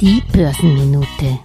[0.00, 1.38] Die Börsenminute.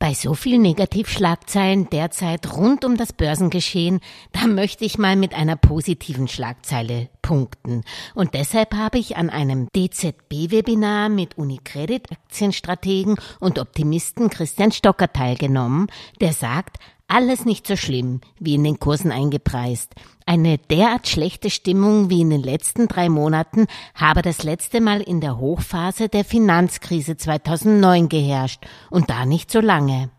[0.00, 4.00] Bei so vielen Negativschlagzeilen derzeit rund um das Börsengeschehen,
[4.32, 7.84] da möchte ich mal mit einer positiven Schlagzeile punkten.
[8.16, 15.86] Und deshalb habe ich an einem DZB-Webinar mit Unicredit Aktienstrategen und Optimisten Christian Stocker teilgenommen,
[16.20, 16.78] der sagt,
[17.14, 19.94] alles nicht so schlimm, wie in den Kursen eingepreist.
[20.26, 25.20] Eine derart schlechte Stimmung wie in den letzten drei Monaten habe das letzte Mal in
[25.20, 30.10] der Hochphase der Finanzkrise 2009 geherrscht und da nicht so lange.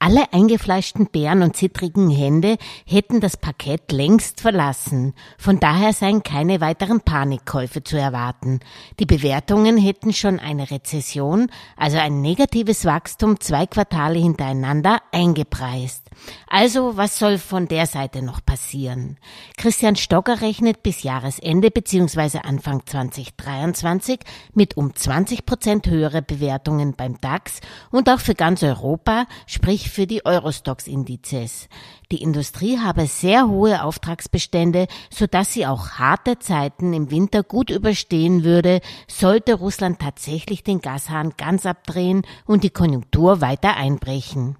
[0.00, 2.56] Alle eingefleischten Bären und zittrigen Hände
[2.86, 5.12] hätten das Parkett längst verlassen.
[5.38, 8.60] Von daher seien keine weiteren Panikkäufe zu erwarten.
[9.00, 16.04] Die Bewertungen hätten schon eine Rezession, also ein negatives Wachstum zwei Quartale hintereinander eingepreist.
[16.46, 19.18] Also was soll von der Seite noch passieren?
[19.56, 22.38] Christian Stocker rechnet bis Jahresende bzw.
[22.44, 24.20] Anfang 2023
[24.54, 30.06] mit um 20 Prozent höhere Bewertungen beim DAX und auch für ganz Europa, sprich für
[30.06, 31.68] die Eurostox-Indizes.
[32.12, 38.44] Die Industrie habe sehr hohe Auftragsbestände, sodass sie auch harte Zeiten im Winter gut überstehen
[38.44, 44.56] würde, sollte Russland tatsächlich den Gashahn ganz abdrehen und die Konjunktur weiter einbrechen.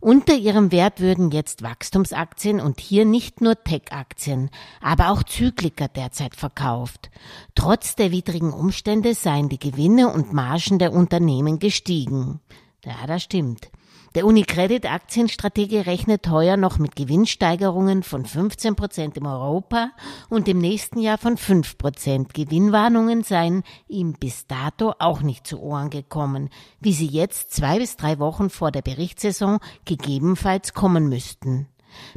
[0.00, 6.36] Unter ihrem Wert würden jetzt Wachstumsaktien und hier nicht nur Tech-Aktien, aber auch Zykliker derzeit
[6.36, 7.10] verkauft.
[7.54, 12.40] Trotz der widrigen Umstände seien die Gewinne und Margen der Unternehmen gestiegen.
[12.84, 13.70] Ja, das stimmt.
[14.16, 19.90] Der Unicredit Aktienstrategie rechnet heuer noch mit Gewinnsteigerungen von 15 Prozent im Europa
[20.30, 22.32] und im nächsten Jahr von 5 Prozent.
[22.32, 26.48] Gewinnwarnungen seien ihm bis dato auch nicht zu Ohren gekommen,
[26.80, 31.68] wie sie jetzt zwei bis drei Wochen vor der Berichtssaison gegebenenfalls kommen müssten.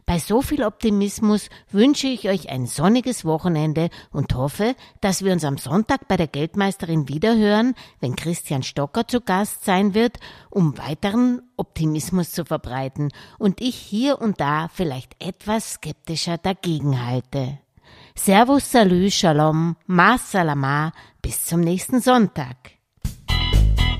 [0.05, 5.43] Bei so viel Optimismus wünsche ich euch ein sonniges Wochenende und hoffe, dass wir uns
[5.43, 10.17] am Sonntag bei der Geldmeisterin wiederhören, wenn Christian Stocker zu Gast sein wird,
[10.49, 17.59] um weiteren Optimismus zu verbreiten und ich hier und da vielleicht etwas skeptischer dagegenhalte.
[18.15, 20.91] Servus, Salü, Shalom, Ma Salama,
[21.21, 22.78] bis zum nächsten Sonntag.